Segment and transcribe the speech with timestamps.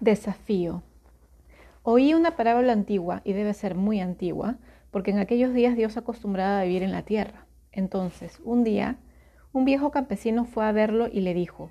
[0.00, 0.82] Desafío.
[1.82, 4.56] Oí una parábola antigua, y debe ser muy antigua,
[4.90, 7.44] porque en aquellos días Dios acostumbraba a vivir en la tierra.
[7.70, 8.96] Entonces, un día,
[9.52, 11.70] un viejo campesino fue a verlo y le dijo,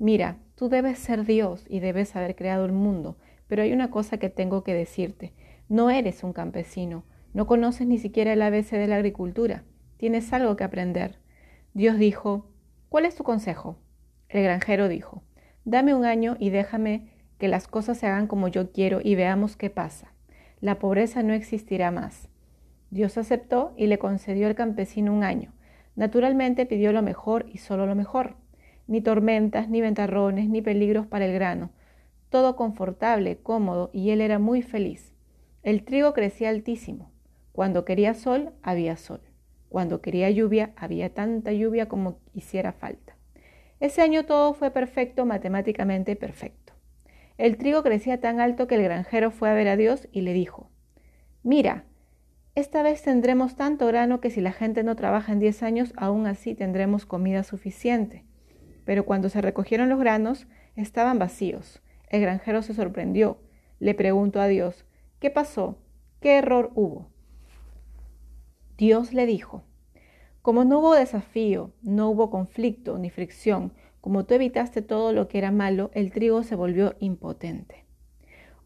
[0.00, 3.16] Mira, tú debes ser Dios y debes haber creado el mundo,
[3.46, 5.32] pero hay una cosa que tengo que decirte.
[5.68, 9.62] No eres un campesino, no conoces ni siquiera el ABC de la agricultura,
[9.96, 11.20] tienes algo que aprender.
[11.72, 12.48] Dios dijo,
[12.88, 13.76] ¿cuál es tu consejo?
[14.28, 15.22] El granjero dijo,
[15.64, 19.56] dame un año y déjame que las cosas se hagan como yo quiero y veamos
[19.56, 20.12] qué pasa.
[20.60, 22.28] La pobreza no existirá más.
[22.90, 25.52] Dios aceptó y le concedió al campesino un año.
[25.96, 28.36] Naturalmente pidió lo mejor y solo lo mejor.
[28.86, 31.70] Ni tormentas, ni ventarrones, ni peligros para el grano.
[32.28, 35.14] Todo confortable, cómodo, y él era muy feliz.
[35.62, 37.10] El trigo crecía altísimo.
[37.52, 39.20] Cuando quería sol, había sol.
[39.68, 43.16] Cuando quería lluvia, había tanta lluvia como hiciera falta.
[43.78, 46.74] Ese año todo fue perfecto, matemáticamente perfecto.
[47.40, 50.34] El trigo crecía tan alto que el granjero fue a ver a Dios y le
[50.34, 50.68] dijo,
[51.42, 51.84] Mira,
[52.54, 56.26] esta vez tendremos tanto grano que si la gente no trabaja en diez años, aún
[56.26, 58.26] así tendremos comida suficiente.
[58.84, 61.80] Pero cuando se recogieron los granos, estaban vacíos.
[62.10, 63.38] El granjero se sorprendió.
[63.78, 64.84] Le preguntó a Dios,
[65.18, 65.78] ¿qué pasó?
[66.20, 67.08] ¿Qué error hubo?
[68.76, 69.62] Dios le dijo,
[70.42, 75.38] como no hubo desafío, no hubo conflicto ni fricción, como tú evitaste todo lo que
[75.38, 77.84] era malo, el trigo se volvió impotente.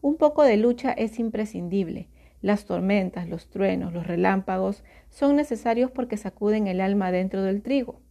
[0.01, 2.07] Un poco de lucha es imprescindible.
[2.41, 8.01] Las tormentas, los truenos, los relámpagos son necesarios porque sacuden el alma dentro del trigo.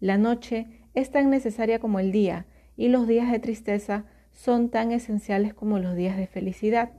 [0.00, 2.46] La noche es tan necesaria como el día
[2.76, 6.92] y los días de tristeza son tan esenciales como los días de felicidad.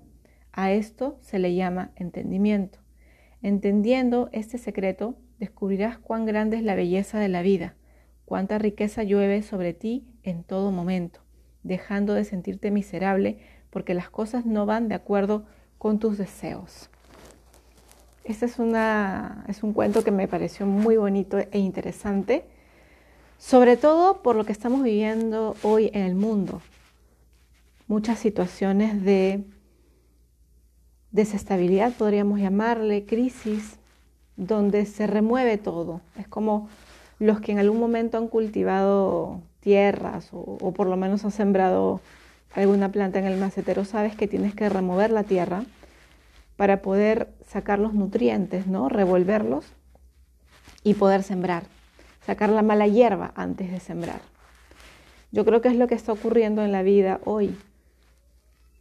[0.54, 2.80] A esto se le llama entendimiento.
[3.44, 7.76] Entendiendo este secreto, descubrirás cuán grande es la belleza de la vida
[8.28, 11.22] cuánta riqueza llueve sobre ti en todo momento,
[11.64, 15.46] dejando de sentirte miserable porque las cosas no van de acuerdo
[15.78, 16.90] con tus deseos.
[18.26, 22.44] Este es, un cuento que me pareció muy bonito e interesante,
[23.38, 26.62] sobre todo por lo que estamos viviendo hoy en el mundo.
[27.88, 29.46] Muchas situaciones de
[31.12, 33.80] desestabilidad, podríamos llamarle, crisis,
[34.36, 36.02] donde se remueve todo.
[36.20, 36.68] Es como
[37.20, 42.00] los que en algún momento han cultivado tierras o, por lo menos han sembrado
[42.54, 45.64] alguna planta en el macetero, sabes que tienes que remover la tierra
[46.56, 48.90] para poder sacar los nutrientes, ¿no?
[48.90, 49.66] Revolverlos
[50.84, 51.64] y poder sembrar,
[52.26, 54.22] sacar la mala hierba antes de sembrar.
[55.32, 57.56] Yo creo que es lo que está ocurriendo en la vida hoy.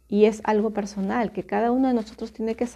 [0.07, 2.67] Y es algo personal que cada uno de nosotros tiene que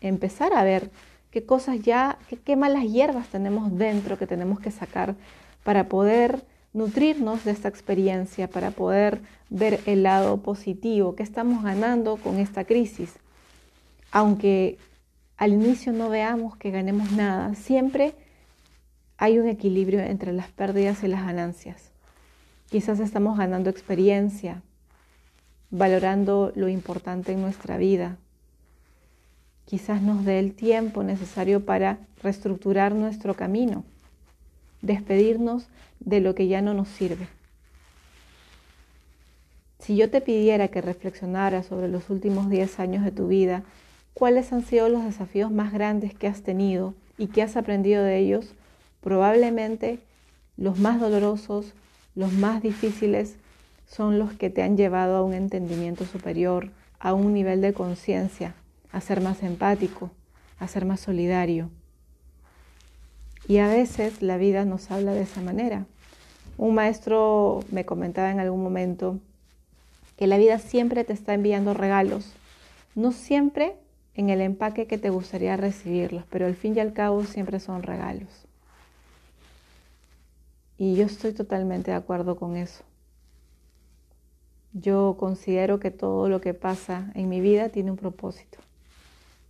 [0.00, 0.90] empezar a ver
[1.32, 5.16] qué cosas ya, qué, malas hierbas tenemos dentro que tenemos que sacar
[5.64, 6.44] para poder
[6.74, 12.64] nutrirnos de esta experiencia, para poder ver el lado positivo, qué estamos ganando con esta
[12.64, 13.14] crisis.
[14.10, 14.78] Aunque
[15.38, 18.14] al inicio no veamos que ganemos nada, siempre
[19.16, 21.92] hay un equilibrio entre las pérdidas y las ganancias.
[22.70, 24.62] Quizás estamos ganando experiencia,
[25.70, 28.18] valorando lo importante en nuestra vida,
[29.72, 33.84] quizás nos dé el tiempo necesario para reestructurar nuestro camino,
[34.82, 35.66] despedirnos
[35.98, 37.26] de lo que ya no nos sirve.
[39.78, 43.62] Si yo te pidiera que reflexionaras sobre los últimos 10 años de tu vida,
[44.12, 48.18] cuáles han sido los desafíos más grandes que has tenido y que has aprendido de
[48.18, 48.52] ellos,
[49.00, 50.00] probablemente
[50.58, 51.72] los más dolorosos,
[52.14, 53.36] los más difíciles,
[53.88, 56.68] son los que te han llevado a un entendimiento superior,
[57.00, 58.54] a un nivel de conciencia
[58.92, 60.10] a ser más empático,
[60.58, 61.70] a ser más solidario.
[63.48, 65.86] Y a veces la vida nos habla de esa manera.
[66.58, 69.18] Un maestro me comentaba en algún momento
[70.16, 72.32] que la vida siempre te está enviando regalos,
[72.94, 73.74] no siempre
[74.14, 77.82] en el empaque que te gustaría recibirlos, pero al fin y al cabo siempre son
[77.82, 78.46] regalos.
[80.76, 82.84] Y yo estoy totalmente de acuerdo con eso.
[84.74, 88.58] Yo considero que todo lo que pasa en mi vida tiene un propósito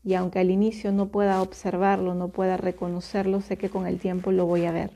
[0.04, 4.32] y aunque al inicio no pueda observarlo, no pueda reconocerlo, sé que con el tiempo
[4.32, 4.90] lo voy a ver.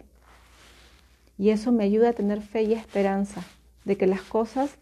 [1.38, 3.42] Y eso me ayuda a tener fe y esperanza
[3.84, 4.76] de que las cosas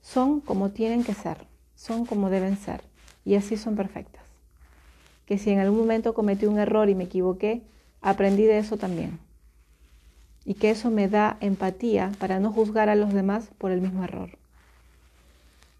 [0.00, 1.38] son como tienen que ser,
[1.74, 2.82] son como deben ser,
[3.24, 4.22] y así son perfectas.
[5.26, 7.62] Que si en algún momento cometí un error y me equivoqué,
[8.00, 9.18] aprendí de eso también.
[10.44, 14.04] Y que eso me da empatía para no juzgar a los demás por el mismo
[14.04, 14.38] error.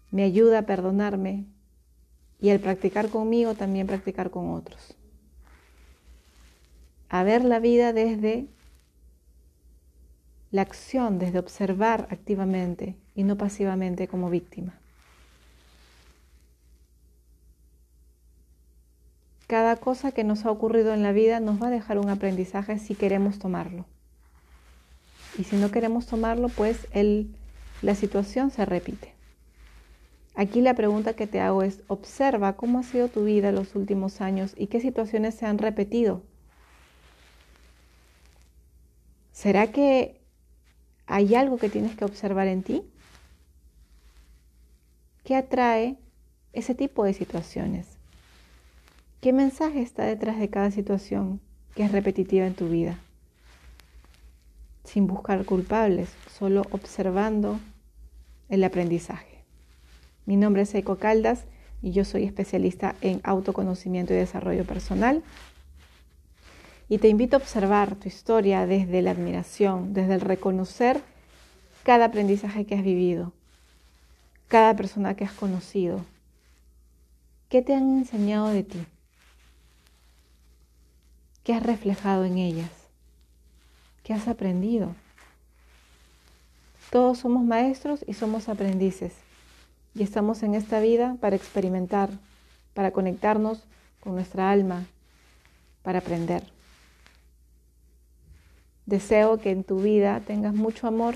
[0.09, 1.45] Me ayuda a perdonarme,
[2.39, 4.95] y el practicar conmigo, también practicar con otros.
[7.09, 8.47] A ver la vida desde
[10.51, 14.73] la acción, desde observar activamente y no pasivamente como víctima.
[19.47, 22.79] Cada cosa que nos ha ocurrido en la vida nos va a dejar un aprendizaje
[22.79, 23.85] si queremos tomarlo.
[25.37, 27.35] Y si no queremos tomarlo, pues el,
[27.81, 29.14] la situación se repite.
[30.35, 34.19] Aquí la pregunta que te hago es, observa cómo ha sido tu vida los últimos
[34.19, 36.23] años y qué situaciones se han repetido.
[39.31, 40.19] ¿Será que
[41.07, 42.83] hay algo que tienes que observar en ti?
[45.23, 45.97] ¿Qué atrae
[46.51, 47.87] ese tipo de situaciones?
[49.21, 51.39] ¿Qué mensaje está detrás de cada situación
[51.75, 52.99] que es repetitiva en tu vida?
[54.83, 57.59] Sin buscar culpables, solo observando
[58.49, 59.34] el aprendizaje.
[60.25, 61.45] Mi nombre es Eiko Caldas
[61.83, 65.23] y yo soy especialista en autoconocimiento y desarrollo personal.
[66.89, 71.01] Y te invito a observar tu historia desde la admiración, desde el reconocer
[71.83, 73.33] cada aprendizaje que has vivido,
[74.47, 76.03] cada persona que has conocido.
[77.49, 78.83] ¿Qué te han enseñado de ti?
[81.43, 82.71] ¿Qué has reflejado en ellas?
[84.03, 84.95] ¿Qué has aprendido?
[86.89, 89.13] Todos somos maestros y somos aprendices
[89.95, 92.09] y estamos en esta vida para experimentar,
[92.73, 93.63] para conectarnos
[94.01, 94.85] con nuestra alma,
[95.81, 96.43] para aprender.
[98.85, 101.15] Deseo que en tu vida tengas mucho amor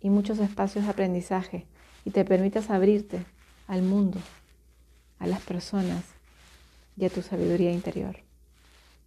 [0.00, 1.66] y muchos espacios de aprendizaje
[2.04, 3.24] y te permitas abrirte
[3.66, 4.18] al mundo,
[5.18, 6.04] a las personas
[6.96, 8.16] y a tu sabiduría interior.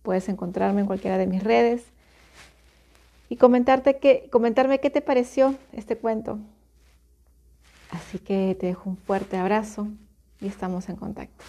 [0.02, 1.84] Puedes encontrarme en cualquiera de mis redes
[3.30, 6.40] y comentarte comentarme qué te pareció este cuento.
[7.92, 9.88] Así que te dejo un fuerte abrazo
[10.40, 11.44] y estamos en contacto.